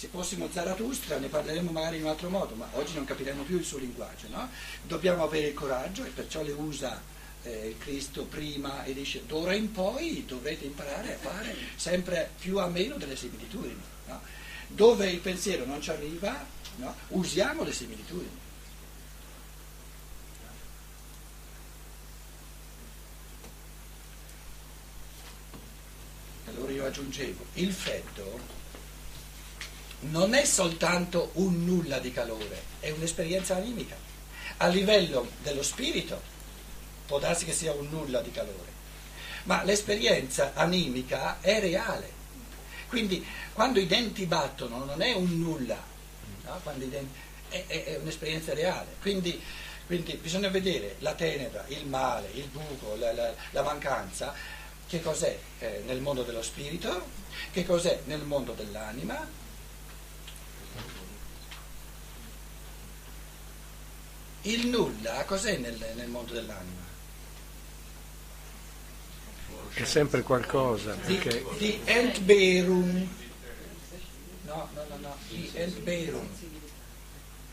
Se 0.00 0.08
fossimo 0.08 0.48
Zarathustra 0.50 1.18
ne 1.18 1.28
parleremo 1.28 1.72
magari 1.72 1.98
in 1.98 2.04
un 2.04 2.08
altro 2.08 2.30
modo, 2.30 2.54
ma 2.54 2.66
oggi 2.72 2.94
non 2.94 3.04
capiremo 3.04 3.42
più 3.42 3.58
il 3.58 3.66
suo 3.66 3.76
linguaggio. 3.76 4.28
no? 4.30 4.48
Dobbiamo 4.82 5.24
avere 5.24 5.48
il 5.48 5.52
coraggio 5.52 6.06
e 6.06 6.08
perciò 6.08 6.42
le 6.42 6.52
usa 6.52 6.98
eh, 7.42 7.68
il 7.68 7.76
Cristo 7.76 8.24
prima 8.24 8.82
e 8.84 8.94
dice 8.94 9.26
d'ora 9.26 9.52
in 9.52 9.70
poi 9.72 10.24
dovrete 10.26 10.64
imparare 10.64 11.16
a 11.16 11.18
fare 11.18 11.54
sempre 11.76 12.30
più 12.38 12.58
a 12.58 12.68
meno 12.68 12.96
delle 12.96 13.14
similitudini. 13.14 13.78
no? 14.06 14.22
Dove 14.68 15.10
il 15.10 15.18
pensiero 15.18 15.66
non 15.66 15.82
ci 15.82 15.90
arriva, 15.90 16.46
no? 16.76 16.94
usiamo 17.08 17.62
le 17.62 17.72
similitudini. 17.74 18.38
Allora 26.46 26.72
io 26.72 26.86
aggiungevo, 26.86 27.44
il 27.52 27.70
freddo 27.70 28.59
non 30.00 30.34
è 30.34 30.44
soltanto 30.44 31.30
un 31.34 31.64
nulla 31.64 31.98
di 31.98 32.12
calore, 32.12 32.62
è 32.80 32.90
un'esperienza 32.90 33.56
animica. 33.56 33.96
A 34.58 34.66
livello 34.66 35.30
dello 35.42 35.62
spirito 35.62 36.20
può 37.06 37.18
darsi 37.18 37.44
che 37.44 37.52
sia 37.52 37.72
un 37.72 37.88
nulla 37.90 38.20
di 38.20 38.30
calore, 38.30 38.68
ma 39.44 39.62
l'esperienza 39.64 40.52
animica 40.54 41.38
è 41.40 41.60
reale. 41.60 42.18
Quindi 42.88 43.24
quando 43.52 43.78
i 43.78 43.86
denti 43.86 44.26
battono 44.26 44.84
non 44.84 45.00
è 45.02 45.12
un 45.12 45.38
nulla, 45.38 45.78
no? 46.44 46.60
Denti- 46.74 47.18
è, 47.48 47.64
è- 47.66 47.84
è 47.84 47.96
un'esperienza 47.98 48.54
reale. 48.54 48.96
Quindi, 49.00 49.40
quindi 49.86 50.14
bisogna 50.14 50.48
vedere 50.48 50.96
la 50.98 51.14
tenebra, 51.14 51.64
il 51.68 51.86
male, 51.86 52.30
il 52.34 52.46
buco, 52.46 52.96
la, 52.96 53.12
la- 53.12 53.34
la 53.50 53.62
mancanza, 53.62 54.34
che 54.88 55.00
cos'è 55.00 55.38
eh, 55.60 55.82
nel 55.86 56.00
mondo 56.00 56.22
dello 56.22 56.42
spirito, 56.42 57.06
che 57.52 57.64
cos'è 57.64 58.00
nel 58.06 58.22
mondo 58.22 58.52
dell'anima 58.52 59.38
Il 64.42 64.68
nulla 64.68 65.24
cos'è 65.24 65.58
nel, 65.58 65.76
nel 65.96 66.08
mondo 66.08 66.32
dell'anima? 66.32 66.88
È 69.72 69.84
sempre 69.84 70.22
qualcosa, 70.22 70.94
Di, 71.06 71.14
perché 71.14 71.44
di 71.58 71.80
Entberum. 71.84 73.08
No, 74.42 74.68
no, 74.74 74.84
no, 74.88 74.96
no, 74.98 75.16
di 75.28 75.50
Entberum. 75.54 76.26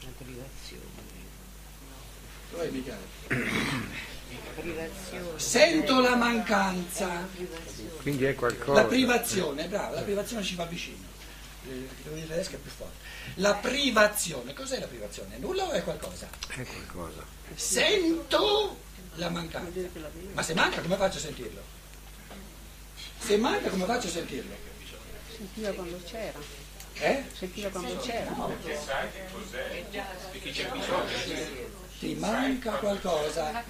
La 0.01 0.10
privazione. 0.17 1.06
Dov'è 2.51 2.70
Michele? 2.70 2.98
Privazione. 4.56 5.39
Sento 5.39 6.00
la 6.00 6.15
mancanza. 6.15 7.27
quindi 8.01 8.25
è 8.25 8.34
qualcosa. 8.34 8.82
La 8.82 8.88
privazione, 8.88 9.67
bravo, 9.67 9.96
la 9.96 10.01
privazione 10.01 10.44
ci 10.44 10.56
va 10.56 10.65
vicino. 10.65 11.15
Eh, 11.66 11.88
Devo 12.04 12.16
dire 12.16 12.28
tedesco 12.28 12.56
è 12.56 12.60
più 12.60 12.72
forte. 12.72 12.96
La 13.36 13.56
privazione, 13.56 14.54
cos'è 14.54 14.80
la 14.80 14.88
privazione? 14.88 15.36
È 15.36 15.40
Nulla 15.40 15.66
o 15.66 15.72
è 15.72 15.84
qualcosa? 15.84 16.30
È 16.48 16.64
qualcosa. 16.64 17.24
Sento 17.56 18.78
la 19.16 19.30
mancanza. 19.30 19.80
Ma 20.34 20.42
se 20.44 20.54
manca 20.54 20.82
come 20.82 20.96
faccio 20.96 21.18
a 21.18 21.22
sentirlo? 21.22 21.62
Se 23.20 23.38
manca 23.38 23.70
come 23.70 23.86
faccio 23.86 24.08
a 24.08 24.12
sentirlo? 24.12 24.56
Sentiva 25.36 25.72
quando 25.72 26.00
c'era, 26.06 26.40
Eh? 26.94 27.24
sentiva 27.38 27.70
quando 27.70 27.98
c'era. 27.98 28.36
Ti 32.00 32.14
manca 32.16 32.72
qualcosa. 32.74 33.64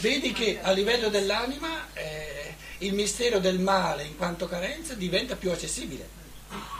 Vedi 0.00 0.32
che 0.32 0.60
a 0.62 0.70
livello 0.70 1.08
dell'anima 1.08 1.92
eh, 1.92 2.54
il 2.78 2.94
mistero 2.94 3.38
del 3.40 3.58
male 3.58 4.04
in 4.04 4.16
quanto 4.16 4.46
carenza 4.46 4.94
diventa 4.94 5.34
più 5.36 5.50
accessibile, 5.50 6.08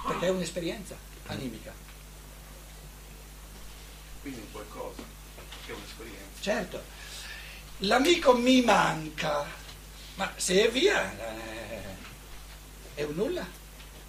perché 0.08 0.26
è 0.26 0.30
un'esperienza 0.30 0.96
animica. 1.26 1.72
Quindi 4.22 4.40
un 4.40 4.50
qualcosa, 4.50 5.02
che 5.64 5.72
è 5.72 5.74
un'esperienza. 5.74 6.40
Certo, 6.40 6.82
l'amico 7.78 8.36
mi 8.36 8.62
manca, 8.62 9.46
ma 10.16 10.32
se 10.36 10.66
è 10.66 10.70
via 10.70 11.12
eh, 11.18 11.82
è 12.94 13.02
un 13.04 13.14
nulla, 13.14 13.46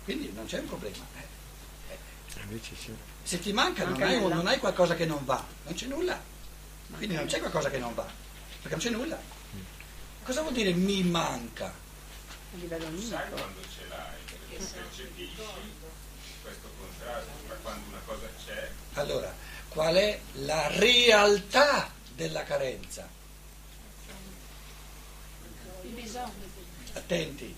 quindi 0.03 0.32
non 0.34 0.46
c'è 0.46 0.60
un 0.60 0.68
problema. 0.68 1.06
eh. 1.18 1.98
Invece 2.41 2.75
sì. 2.75 2.96
Se 3.24 3.39
ti 3.39 3.51
manca 3.53 3.84
non 3.84 3.91
Manca 3.91 4.08
hai, 4.08 4.20
non 4.27 4.48
hai 4.48 4.58
qualcosa 4.58 4.96
che 4.96 5.06
non 5.06 5.24
va, 5.25 5.46
non 5.65 5.74
c'è 5.74 5.86
nulla. 5.86 6.20
Quindi 6.96 7.15
non 7.15 7.27
c'è 7.27 7.39
qualcosa 7.39 7.70
che 7.70 7.77
non 7.77 7.94
va, 7.94 8.03
perché 8.62 8.70
non 8.70 8.79
c'è 8.79 8.89
nulla. 8.89 9.22
Cosa 10.24 10.41
vuol 10.41 10.53
dire 10.53 10.74
mi 10.74 11.03
manca? 11.03 11.65
A 11.68 12.58
livello 12.58 12.88
animico. 12.88 13.15
quando 13.15 13.62
ce 13.62 13.88
l'hai, 13.88 14.18
perché 14.25 14.58
contrasto 16.77 17.29
tra 17.46 17.56
quando 17.62 17.88
una 17.89 18.01
cosa 18.06 18.27
c'è 18.46 18.72
Allora, 19.00 19.34
qual 19.70 19.96
è 19.96 20.20
la 20.34 20.68
realtà 20.75 21.91
della 22.15 22.44
carenza. 22.44 23.08
Il 25.84 25.89
bisogno. 25.91 26.48
Attenti, 26.94 27.56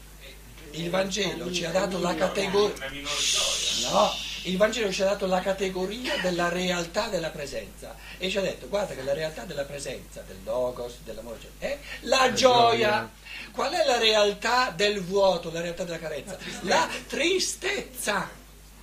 il 0.72 0.90
Vangelo 0.90 1.52
ci 1.52 1.66
ha 1.66 1.72
dato 1.72 2.00
la 2.00 2.14
categoria. 2.14 2.90
Gioia. 2.90 3.90
No, 3.90 4.16
il 4.44 4.58
Vangelo 4.58 4.92
ci 4.92 5.02
ha 5.02 5.06
dato 5.06 5.26
la 5.26 5.40
categoria 5.40 6.18
della 6.18 6.50
realtà 6.50 7.08
della 7.08 7.30
presenza 7.30 7.96
e 8.18 8.30
ci 8.30 8.38
ha 8.38 8.42
detto 8.42 8.68
guarda 8.68 8.94
che 8.94 9.02
la 9.02 9.14
realtà 9.14 9.44
della 9.46 9.66
presenza, 9.66 10.22
del 10.22 10.38
logos, 10.44 10.98
dell'amore, 11.04 11.40
cioè, 11.42 11.70
è 11.70 11.80
la 12.02 12.32
gioia. 12.34 13.10
Qual 13.52 13.74
è 13.74 13.86
la 13.86 13.98
realtà 13.98 14.72
del 14.72 15.02
vuoto, 15.02 15.52
la 15.52 15.62
realtà 15.62 15.84
della 15.84 16.00
carenza? 16.00 16.38
La 16.62 16.88
tristezza. 17.08 18.30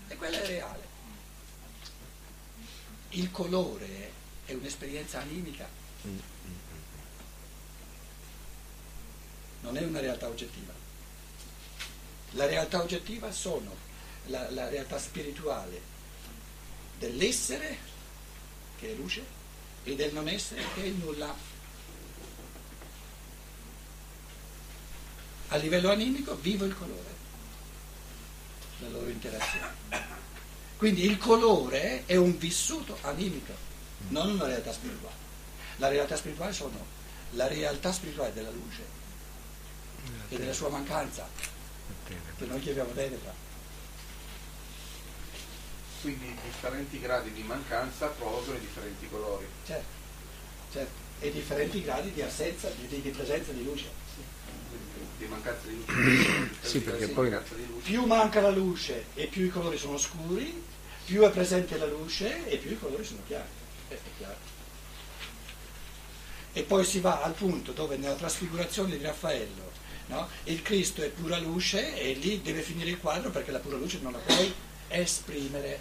E 0.08 0.16
quella 0.16 0.42
è 0.42 0.46
reale. 0.46 0.87
Il 3.10 3.30
colore 3.30 4.12
è 4.44 4.52
un'esperienza 4.52 5.20
animica. 5.20 5.68
Non 9.60 9.76
è 9.76 9.82
una 9.82 10.00
realtà 10.00 10.28
oggettiva. 10.28 10.72
La 12.32 12.46
realtà 12.46 12.82
oggettiva 12.82 13.32
sono 13.32 13.74
la, 14.26 14.50
la 14.50 14.68
realtà 14.68 14.98
spirituale 14.98 15.80
dell'essere, 16.98 17.78
che 18.78 18.92
è 18.92 18.94
luce, 18.94 19.24
e 19.84 19.94
del 19.94 20.12
non 20.12 20.28
essere, 20.28 20.62
che 20.74 20.84
è 20.84 20.88
nulla. 20.88 21.34
A 25.48 25.56
livello 25.56 25.90
animico 25.90 26.36
vivo 26.36 26.66
il 26.66 26.76
colore, 26.76 27.14
la 28.80 28.88
loro 28.88 29.08
interazione. 29.08 30.07
Quindi 30.78 31.04
il 31.04 31.18
colore 31.18 32.04
è 32.06 32.14
un 32.14 32.38
vissuto 32.38 32.96
animico, 33.00 33.52
non 34.10 34.30
una 34.30 34.46
realtà 34.46 34.72
spirituale. 34.72 35.16
La 35.78 35.88
realtà 35.88 36.16
spirituale 36.16 36.52
sono 36.52 36.86
la 37.32 37.48
realtà 37.48 37.92
spirituale 37.92 38.32
della 38.32 38.50
luce 38.50 38.82
e 40.28 40.38
della 40.38 40.52
sua 40.52 40.68
mancanza, 40.68 41.28
che 42.06 42.44
noi 42.46 42.60
chiamiamo 42.60 42.92
tenebra. 42.92 43.34
Quindi 46.00 46.32
differenti 46.44 47.00
gradi 47.00 47.32
di 47.32 47.42
mancanza 47.42 48.06
provocano 48.06 48.56
i 48.56 48.60
differenti 48.60 49.08
colori. 49.08 49.46
Certo, 49.66 49.86
certo. 50.70 51.06
E 51.18 51.32
differenti 51.32 51.82
gradi 51.82 52.12
di 52.12 52.22
assenza, 52.22 52.70
di- 52.70 53.00
di 53.02 53.10
presenza 53.10 53.50
di 53.50 53.64
luce. 53.64 53.97
Di 55.18 55.26
mancanza 55.26 55.66
di 55.66 55.76
luce. 55.76 56.50
Sì, 56.68 56.80
perché 56.80 57.08
poi- 57.08 57.30
luce. 57.30 57.82
Più 57.82 58.04
manca 58.04 58.40
la 58.40 58.50
luce 58.50 59.06
e 59.14 59.26
più 59.26 59.44
i 59.44 59.50
colori 59.50 59.76
sono 59.76 59.98
scuri, 59.98 60.62
più 61.04 61.22
è 61.22 61.30
presente 61.30 61.76
la 61.76 61.86
luce 61.86 62.48
e 62.48 62.56
più 62.56 62.70
i 62.70 62.78
colori 62.78 63.04
sono 63.04 63.20
chiari. 63.26 63.48
Eh. 63.88 63.98
E 66.52 66.62
poi 66.62 66.84
si 66.84 67.00
va 67.00 67.22
al 67.22 67.34
punto 67.34 67.72
dove 67.72 67.96
nella 67.96 68.14
trasfigurazione 68.14 68.96
di 68.96 69.04
Raffaello 69.04 69.68
no, 70.08 70.28
il 70.44 70.62
Cristo 70.62 71.02
è 71.02 71.08
pura 71.08 71.38
luce 71.38 71.96
e 71.96 72.12
lì 72.14 72.40
deve 72.42 72.62
finire 72.62 72.90
il 72.90 72.98
quadro 72.98 73.30
perché 73.30 73.50
la 73.50 73.58
pura 73.58 73.76
luce 73.76 73.98
non 74.00 74.12
la 74.12 74.18
puoi 74.18 74.52
esprimere, 74.88 75.80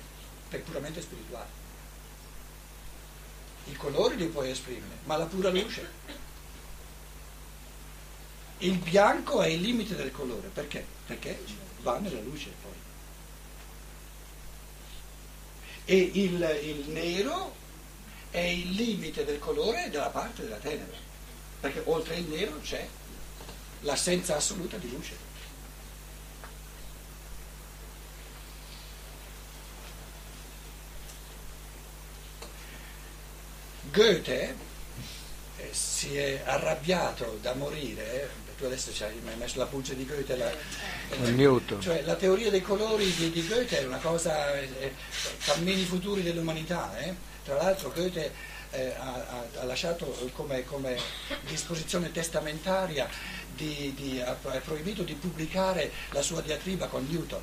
è 0.49 0.57
puramente 0.57 1.01
spirituale. 1.01 1.65
I 3.65 3.75
colori 3.75 4.15
li 4.15 4.27
puoi 4.27 4.49
esprimere, 4.49 4.97
ma 5.05 5.17
la 5.17 5.25
pura 5.25 5.49
luce. 5.49 5.89
Il 8.59 8.77
bianco 8.77 9.41
è 9.41 9.47
il 9.47 9.61
limite 9.61 9.95
del 9.95 10.11
colore, 10.11 10.47
perché? 10.47 10.85
Perché 11.05 11.39
va 11.81 11.99
nella 11.99 12.19
luce 12.21 12.51
poi. 12.61 12.71
E 15.85 15.97
il, 15.97 16.59
il 16.63 16.89
nero 16.89 17.55
è 18.31 18.39
il 18.39 18.71
limite 18.71 19.23
del 19.25 19.39
colore 19.39 19.89
della 19.89 20.09
parte 20.09 20.43
della 20.43 20.57
tenebra, 20.57 20.97
perché 21.59 21.81
oltre 21.85 22.17
il 22.17 22.25
nero 22.25 22.59
c'è 22.61 22.87
l'assenza 23.81 24.35
assoluta 24.35 24.77
di 24.77 24.89
luce. 24.89 25.25
Goethe 33.91 34.55
eh, 35.57 35.69
si 35.71 36.17
è 36.17 36.41
arrabbiato 36.45 37.37
da 37.41 37.53
morire, 37.53 38.45
tu 38.57 38.65
adesso 38.65 38.91
ci 38.91 39.03
hai 39.03 39.19
messo 39.37 39.59
la 39.59 39.65
pulce 39.65 39.95
di 39.95 40.05
Goethe, 40.05 40.35
la, 40.35 40.51
Newton. 41.29 41.79
cioè 41.79 42.01
la 42.01 42.15
teoria 42.15 42.49
dei 42.49 42.61
colori 42.61 43.13
di, 43.13 43.29
di 43.29 43.47
Goethe 43.47 43.79
è 43.79 43.85
una 43.85 43.99
cosa, 43.99 44.53
eh, 44.59 44.93
cammini 45.45 45.83
futuri 45.83 46.23
dell'umanità, 46.23 46.97
eh. 46.97 47.13
tra 47.45 47.55
l'altro 47.55 47.91
Goethe 47.91 48.33
eh, 48.71 48.93
ha, 48.97 49.45
ha- 49.59 49.63
lasciato 49.63 50.05
come, 50.33 50.65
come 50.65 50.97
disposizione 51.47 52.11
testamentaria, 52.11 53.07
di, 53.55 53.93
di- 53.95 54.19
ha, 54.21 54.31
ha 54.31 54.59
proibito 54.59 55.03
di 55.03 55.13
pubblicare 55.13 55.91
la 56.11 56.21
sua 56.21 56.41
diatriba 56.41 56.87
con 56.87 57.05
Newton. 57.07 57.41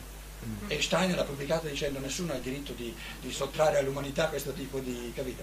E 0.69 0.83
Steiner 0.83 1.17
l'ha 1.17 1.25
pubblicata 1.25 1.69
dicendo 1.69 1.99
nessuno 2.01 2.33
ha 2.33 2.37
il 2.37 2.43
diritto 2.43 2.73
di, 2.73 2.95
di 3.21 3.33
sottrarre 3.33 3.79
all'umanità 3.79 4.29
questo 4.29 4.53
tipo 4.53 4.79
di 4.79 5.11
capito. 5.15 5.43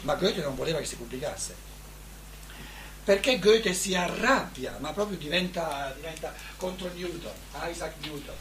Ma 0.00 0.16
Goethe 0.16 0.40
non 0.40 0.56
voleva 0.56 0.80
che 0.80 0.86
si 0.86 0.96
pubblicasse. 0.96 1.69
Perché 3.04 3.38
Goethe 3.38 3.72
si 3.72 3.94
arrabbia, 3.94 4.76
ma 4.80 4.92
proprio 4.92 5.16
diventa, 5.16 5.92
diventa 5.96 6.34
contro 6.56 6.90
Newton, 6.94 7.32
Isaac 7.68 7.94
Newton. 8.02 8.34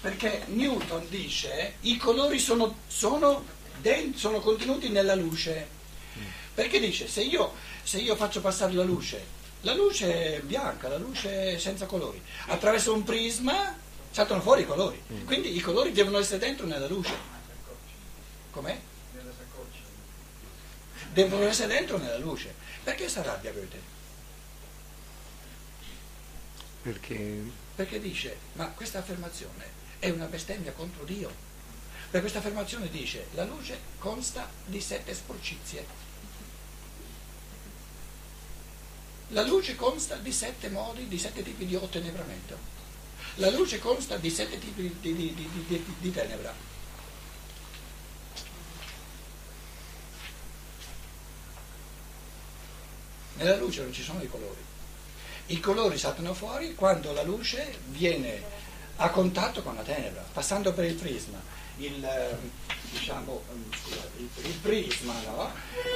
Perché 0.00 0.44
Newton 0.48 1.06
dice 1.08 1.74
i 1.82 1.96
colori 1.96 2.38
sono, 2.38 2.78
sono, 2.86 3.44
den- 3.80 4.14
sono 4.14 4.40
contenuti 4.40 4.88
nella 4.88 5.14
luce. 5.14 5.68
Perché 6.54 6.78
dice 6.78 7.08
se 7.08 7.22
io, 7.22 7.52
se 7.82 7.98
io 7.98 8.14
faccio 8.16 8.40
passare 8.40 8.72
la 8.72 8.84
luce, 8.84 9.24
la 9.62 9.74
luce 9.74 10.36
è 10.36 10.40
bianca, 10.40 10.88
la 10.88 10.98
luce 10.98 11.54
è 11.54 11.58
senza 11.58 11.86
colori, 11.86 12.22
attraverso 12.46 12.92
un 12.92 13.02
prisma 13.02 13.76
saltano 14.10 14.40
fuori 14.40 14.62
i 14.62 14.66
colori. 14.66 15.02
Quindi 15.24 15.56
i 15.56 15.60
colori 15.60 15.90
devono 15.92 16.18
essere 16.18 16.38
dentro 16.38 16.66
nella 16.66 16.86
luce. 16.86 17.12
Com'è? 18.50 18.78
Devono 21.14 21.46
essere 21.46 21.72
dentro 21.74 21.96
nella 21.96 22.18
luce. 22.18 22.52
Perché 22.82 23.08
si 23.08 23.18
arrabbia 23.18 23.52
Goethe? 23.52 23.80
Perché 26.82 27.42
Perché 27.76 28.00
dice, 28.00 28.36
ma 28.54 28.66
questa 28.68 28.98
affermazione 28.98 29.82
è 30.00 30.10
una 30.10 30.26
bestemmia 30.26 30.72
contro 30.72 31.04
Dio. 31.04 31.32
Per 32.10 32.20
questa 32.20 32.38
affermazione 32.40 32.90
dice, 32.90 33.28
la 33.34 33.44
luce 33.44 33.78
consta 33.98 34.50
di 34.66 34.80
sette 34.80 35.14
sporcizie. 35.14 35.86
La 39.28 39.42
luce 39.42 39.74
consta 39.76 40.16
di 40.16 40.32
sette 40.32 40.68
modi, 40.68 41.08
di 41.08 41.18
sette 41.18 41.42
tipi 41.42 41.64
di 41.64 41.74
ottenebramento. 41.74 42.72
La 43.36 43.50
luce 43.50 43.78
consta 43.78 44.16
di 44.16 44.30
sette 44.30 44.58
tipi 44.58 44.94
di- 45.00 45.14
di- 45.14 45.34
di- 45.34 45.84
di 45.98 46.12
tenebra. 46.12 46.54
Nella 53.36 53.56
luce 53.56 53.82
non 53.82 53.92
ci 53.92 54.02
sono 54.02 54.22
i 54.22 54.28
colori. 54.28 54.62
I 55.46 55.60
colori 55.60 55.98
saltano 55.98 56.32
fuori 56.34 56.74
quando 56.74 57.12
la 57.12 57.22
luce 57.22 57.78
viene 57.88 58.42
a 58.96 59.10
contatto 59.10 59.62
con 59.62 59.74
la 59.74 59.82
tenebra, 59.82 60.24
passando 60.32 60.72
per 60.72 60.84
il 60.84 60.94
prisma. 60.94 61.40
Il, 61.78 62.04
eh, 62.04 62.36
diciamo, 62.90 63.42
scusa, 63.82 64.08
il, 64.18 64.28
il 64.44 64.54
prisma, 64.62 65.12
no? 65.26 65.50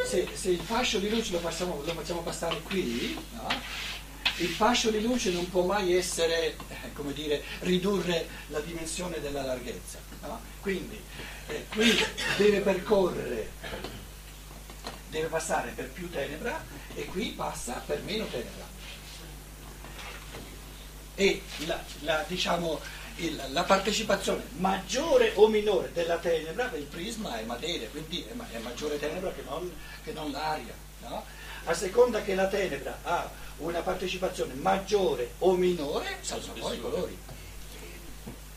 se, 0.04 0.28
se 0.34 0.50
il 0.50 0.60
fascio 0.60 0.98
di 0.98 1.08
luce 1.08 1.32
lo 1.32 1.38
facciamo, 1.38 1.80
lo 1.84 1.92
facciamo 1.92 2.22
passare 2.22 2.60
qui, 2.62 3.16
no? 3.34 3.46
il 4.38 4.48
fascio 4.48 4.90
di 4.90 5.00
luce 5.00 5.30
non 5.30 5.48
può 5.50 5.64
mai 5.64 5.94
essere, 5.94 6.56
eh, 6.68 6.92
come 6.92 7.12
dire, 7.12 7.42
ridurre 7.60 8.26
la 8.48 8.60
dimensione 8.60 9.20
della 9.20 9.42
larghezza. 9.42 9.98
no? 10.22 10.40
Quindi 10.60 11.00
eh, 11.46 11.66
qui 11.70 11.96
deve 12.36 12.60
percorrere, 12.60 13.50
deve 15.10 15.28
passare 15.28 15.70
per 15.72 15.88
più 15.90 16.10
tenebra 16.10 16.62
e 16.94 17.04
qui 17.06 17.28
passa 17.30 17.82
per 17.86 18.02
meno 18.02 18.26
tenebra 18.26 18.66
e 21.14 21.42
la, 21.66 21.82
la, 22.00 22.24
diciamo, 22.28 22.78
il- 23.16 23.42
la 23.48 23.64
partecipazione 23.64 24.44
maggiore 24.58 25.32
o 25.34 25.48
minore 25.48 25.90
della 25.92 26.16
tenebra 26.18 26.66
del 26.68 26.84
prisma 26.84 27.38
è 27.40 27.42
materia, 27.42 27.88
quindi 27.88 28.22
è, 28.22 28.34
ma- 28.34 28.46
è 28.52 28.58
maggiore 28.58 28.98
tenebra 29.00 29.32
che 29.32 29.42
non, 29.48 29.72
che 30.04 30.12
non 30.12 30.30
l'aria. 30.30 30.74
no? 31.00 31.24
A 31.64 31.74
seconda 31.74 32.22
che 32.22 32.34
la 32.36 32.46
tenebra 32.46 33.00
ha 33.02 33.28
una 33.58 33.80
partecipazione 33.80 34.54
maggiore 34.54 35.32
o 35.38 35.54
minore, 35.54 36.18
saltano 36.20 36.54
fuori 36.54 36.76
i 36.76 36.80
colori. 36.80 37.18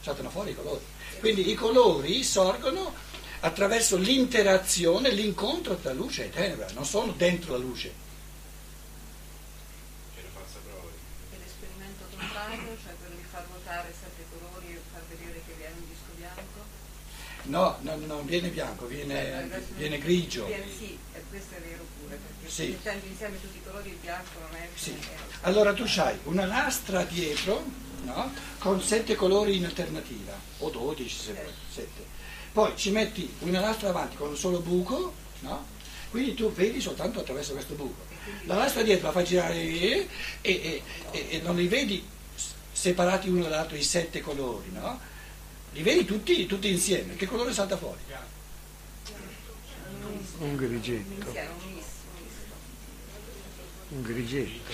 Saltano 0.02 0.30
fuori 0.30 0.52
i 0.52 0.56
colori. 0.56 0.84
Quindi 1.20 1.50
i 1.50 1.56
colori 1.56 2.24
sorgono 2.24 2.94
attraverso 3.41 3.97
l'interazione, 3.97 5.10
l'incontro 5.12 5.75
tra 5.75 5.93
luce 5.93 6.25
e 6.25 6.30
tenebra, 6.30 6.67
non 6.73 6.86
sono 6.86 7.12
dentro 7.13 7.54
la 7.54 7.58
luce. 7.58 7.91
C'è 10.15 10.21
la 10.21 10.30
falsa 10.34 10.60
prova. 10.65 10.89
E 11.34 11.38
l'esperimento 11.38 12.06
contrario, 12.17 12.77
cioè 12.84 12.93
quello 12.99 13.15
di 13.15 13.25
far 13.30 13.43
ruotare 13.51 13.93
sette 13.99 14.25
colori 14.38 14.73
e 14.73 14.80
far 14.93 15.01
vedere 15.10 15.41
che 15.45 15.54
viene 15.58 15.73
un 15.77 15.88
disco 15.88 16.12
bianco. 16.15 16.69
No, 17.43 17.77
no, 17.82 17.95
non 18.06 18.25
viene 18.25 18.49
bianco, 18.49 18.86
viene, 18.86 19.63
viene 19.75 19.97
grigio. 19.97 20.45
Viene- 20.45 20.65
Sì, 20.77 20.97
e 21.13 21.23
questo 21.30 21.56
è 21.56 21.62
vero 21.62 21.84
pure, 21.99 22.17
perché 22.17 22.51
Sì. 22.54 22.67
mettendo 22.69 23.06
insieme 23.08 23.41
tutti 23.41 23.58
i 23.58 23.62
colori 23.65 23.89
il 23.89 23.95
bianco 23.95 24.39
non 24.39 24.56
è... 24.56 24.69
Sì. 24.75 24.91
è- 24.91 25.17
Allora 25.41 25.73
tu 25.73 25.84
hai 25.97 26.19
una 26.25 26.45
lastra 26.45 27.04
dietro 27.06 27.65
no? 28.04 28.32
con 28.60 28.80
sette 28.84 29.15
colori 29.15 29.58
in 29.58 29.65
alternativa, 29.65 30.38
o 30.60 30.69
12 30.69 31.15
se 31.17 31.34
vuoi, 31.34 31.51
sette. 31.73 32.19
Poi 32.52 32.74
ci 32.76 32.92
metti 32.92 33.32
una 33.40 33.62
lastra 33.62 33.90
avanti 33.90 34.18
con 34.18 34.30
un 34.30 34.38
solo 34.38 34.60
buco, 34.60 35.14
no? 35.40 35.66
quindi 36.10 36.34
tu 36.34 36.52
vedi 36.52 36.82
soltanto 36.82 37.20
attraverso 37.22 37.54
questo 37.54 37.76
buco. 37.76 38.04
La 38.44 38.56
lastra 38.56 38.82
dietro 38.84 39.08
la 39.08 39.14
fai 39.14 39.24
girare 39.24 39.56
e, 39.56 40.08
e- 40.42 40.82
e- 41.12 41.28
e 41.30 41.42
non 41.42 41.56
li 41.56 41.68
vedi 41.68 42.06
separati 42.74 43.30
uno 43.30 43.44
dall'altro 43.44 43.78
i 43.78 43.84
sette 43.84 44.20
colori, 44.20 44.70
no? 44.72 45.00
Li 45.72 45.82
vedi 45.82 46.04
tutti, 46.04 46.46
tutti 46.46 46.70
insieme. 46.70 47.16
Che 47.16 47.26
colore 47.26 47.54
salta 47.54 47.78
fuori? 47.78 48.00
un 50.40 50.56
grigetto, 50.56 51.34
un 53.90 54.02
grigetto. 54.02 54.72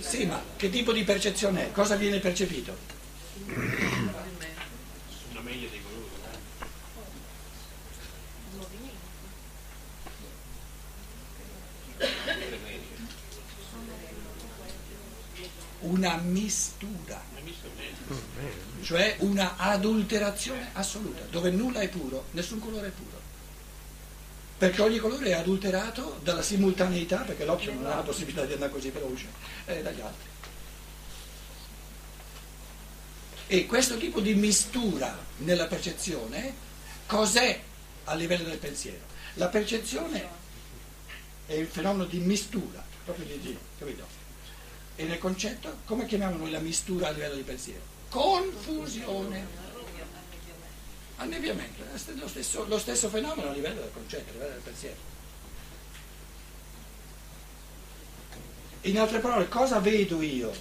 Sì, 0.00 0.24
ma 0.26 0.42
che 0.56 0.70
tipo 0.70 0.92
di 0.92 1.04
percezione 1.04 1.66
è? 1.66 1.72
Cosa 1.72 1.94
viene 1.96 2.18
percepito? 2.18 2.95
Una 15.80 16.16
mistura. 16.16 17.22
Eh, 18.38 18.82
cioè 18.82 19.16
una 19.20 19.56
adulterazione 19.56 20.70
assoluta, 20.72 21.22
dove 21.30 21.50
nulla 21.50 21.80
è 21.80 21.88
puro, 21.88 22.26
nessun 22.32 22.58
colore 22.58 22.88
è 22.88 22.90
puro. 22.90 23.20
Perché 24.58 24.82
ogni 24.82 24.98
colore 24.98 25.26
è 25.26 25.32
adulterato 25.34 26.18
dalla 26.22 26.42
simultaneità, 26.42 27.18
perché 27.18 27.44
l'occhio 27.44 27.74
non 27.74 27.86
ha 27.86 27.96
la 27.96 28.02
possibilità 28.02 28.44
di 28.44 28.54
andare 28.54 28.72
così 28.72 28.90
veloce, 28.90 29.26
e 29.66 29.82
dagli 29.82 30.00
altri. 30.00 30.35
E 33.48 33.66
questo 33.66 33.96
tipo 33.96 34.20
di 34.20 34.34
mistura 34.34 35.16
nella 35.38 35.66
percezione, 35.66 36.52
cos'è 37.06 37.60
a 38.04 38.14
livello 38.14 38.48
del 38.48 38.58
pensiero? 38.58 39.04
La 39.34 39.46
percezione 39.46 40.28
è 41.46 41.52
il 41.52 41.68
fenomeno 41.68 42.06
di 42.06 42.18
mistura, 42.18 42.84
proprio 43.04 43.24
di 43.26 43.38
Dio, 43.38 43.58
capito? 43.78 44.04
E 44.96 45.04
nel 45.04 45.18
concetto, 45.18 45.78
come 45.84 46.06
chiamiamo 46.06 46.38
noi 46.38 46.50
la 46.50 46.58
mistura 46.58 47.08
a 47.08 47.10
livello 47.12 47.36
di 47.36 47.42
pensiero? 47.42 47.82
Confusione. 48.08 49.64
Annebbiamento, 51.18 51.82
lo 52.14 52.28
stesso, 52.28 52.66
lo 52.66 52.78
stesso 52.78 53.08
fenomeno 53.08 53.50
a 53.50 53.52
livello 53.52 53.80
del 53.80 53.92
concetto, 53.92 54.30
a 54.30 54.32
livello 54.32 54.52
del 54.52 54.62
pensiero. 54.62 54.96
In 58.82 58.98
altre 58.98 59.20
parole, 59.20 59.48
cosa 59.48 59.78
vedo 59.78 60.20
io 60.20 60.52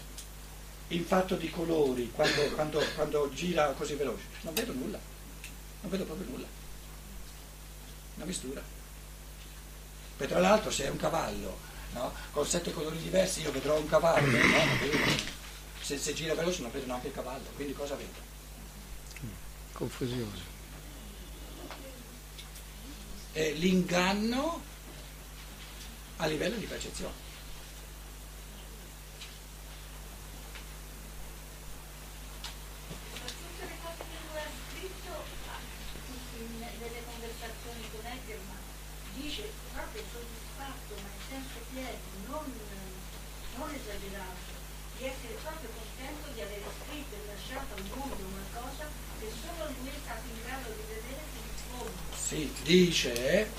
in 0.89 1.06
fatto 1.06 1.36
di 1.36 1.50
colori 1.50 2.12
quando, 2.12 2.41
quando- 2.52 2.84
quando 2.95 3.32
gira 3.34 3.71
così 3.71 3.95
veloce? 3.95 4.24
Non 4.41 4.54
vedo 4.54 4.74
nulla, 4.74 5.00
non 5.82 5.91
vedo 5.91 6.04
proprio 6.06 6.28
nulla. 6.30 6.48
Una 8.15 8.26
mistura. 8.26 8.62
Poi 10.17 10.28
tra 10.28 10.39
l'altro 10.39 10.71
se 10.71 10.86
è 10.86 10.89
un 10.89 10.98
cavallo 10.98 11.58
no? 11.93 12.13
con 12.32 12.45
sette 12.45 12.71
colori 12.71 12.98
diversi 12.98 13.41
io 13.41 13.52
vedrò 13.52 13.78
un 13.78 13.88
cavallo, 13.88 14.38
no? 14.38 14.63
Se, 15.82 15.98
se 15.98 16.13
gira 16.13 16.34
veloce 16.34 16.62
non 16.62 16.71
vedo 16.71 16.86
neanche 16.86 17.08
il 17.08 17.13
cavallo, 17.13 17.45
quindi 17.56 17.74
cosa 17.74 17.95
vedo? 17.95 18.24
confusione. 19.74 20.54
È 23.34 23.52
l'inganno 23.52 24.62
a 26.17 26.26
livello 26.28 26.56
di 26.56 26.65
percezione. 26.65 27.24
Ma 33.12 33.28
tutte 33.28 33.65
le 33.65 33.78
cose 33.84 34.04
che 34.04 34.17
lui 34.28 34.39
ha 34.39 34.50
scritto 34.69 35.12
ah, 35.12 35.60
in- 36.39 36.60
nelle 36.60 37.02
conversazioni 37.06 37.84
con 37.91 38.06
Eckerman 38.06 38.63
dice 39.15 39.52
proprio 39.74 40.04
soddisfatto 40.12 40.93
ma 41.02 41.10
senso 41.75 41.75
pieno, 41.75 41.91
non, 42.27 42.45
non 43.57 43.69
esagerato, 43.75 44.53
di 44.97 45.03
essere 45.03 45.35
proprio 45.43 45.69
contento 45.75 46.31
di 46.33 46.41
aver 46.41 46.63
scritto 46.63 47.15
e 47.15 47.27
lasciato 47.27 47.75
al 47.75 47.83
mondo 47.91 48.23
una 48.31 48.47
cosa 48.55 48.88
che 49.19 49.27
solo 49.27 49.69
lui 49.79 49.89
è 49.89 49.99
stato 50.01 50.23
in 50.31 50.39
grado 50.45 50.69
di 50.71 50.83
vedere 50.88 51.19
fino 51.35 51.47
in 51.51 51.59
fondo. 51.67 51.99
Sì, 52.15 52.53
dice, 52.63 53.51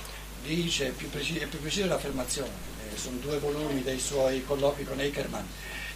dice 0.42 0.90
più 0.90 1.10
preci- 1.10 1.38
è 1.38 1.46
più 1.46 1.60
precisa 1.60 1.86
l'affermazione, 1.86 2.52
eh, 2.88 2.96
sono 2.96 3.18
due 3.18 3.38
volumi 3.38 3.82
dei 3.82 4.00
suoi 4.00 4.44
colloqui 4.44 4.84
con 4.84 5.00
Eckermann, 5.00 5.44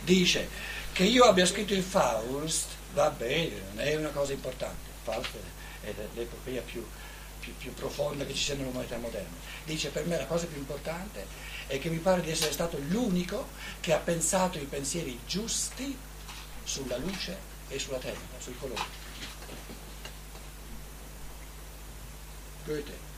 dice 0.05 0.49
che 0.93 1.05
io 1.05 1.25
abbia 1.25 1.47
scritto 1.47 1.73
il 1.73 1.83
Faust, 1.83 2.67
va 2.93 3.09
bene, 3.11 3.63
non 3.73 3.85
è 3.85 3.95
una 3.95 4.11
cosa 4.11 4.33
importante, 4.33 4.91
Faust 5.05 5.31
è 5.83 5.95
l'epopea 6.15 6.61
più, 6.61 6.87
più, 7.41 7.57
più 7.57 7.75
profonda 7.75 8.25
che 8.25 8.35
ci 8.35 8.45
sia 8.45 8.55
nell'umanità 8.55 8.97
moderna. 8.99 9.37
Dice 9.65 9.89
per 9.89 10.07
me 10.07 10.17
la 10.17 10.27
cosa 10.27 10.47
più 10.47 10.59
importante 10.59 11.27
è 11.67 11.79
che 11.79 11.89
mi 11.89 11.99
pare 11.99 12.21
di 12.21 12.31
essere 12.31 12.53
stato 12.53 12.79
l'unico 12.89 13.49
che 13.81 13.93
ha 13.93 13.99
pensato 13.99 14.59
i 14.59 14.67
pensieri 14.67 15.19
giusti 15.27 15.97
sulla 16.63 16.97
luce 16.99 17.39
e 17.69 17.79
sulla 17.79 17.99
terra, 17.99 18.19
sui 18.39 18.57
colori. 18.59 18.83
Goethe. 22.65 23.10